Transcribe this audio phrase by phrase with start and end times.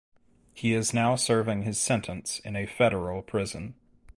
[0.51, 3.75] He is now serving his sentence in a federal prison.